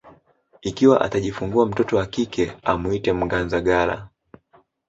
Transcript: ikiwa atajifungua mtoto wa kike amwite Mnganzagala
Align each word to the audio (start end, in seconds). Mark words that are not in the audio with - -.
ikiwa 0.61 1.01
atajifungua 1.01 1.65
mtoto 1.65 1.97
wa 1.97 2.05
kike 2.05 2.57
amwite 2.63 3.13
Mnganzagala 3.13 4.09